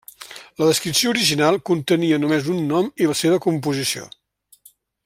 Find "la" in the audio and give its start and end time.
0.61-0.69, 3.13-3.19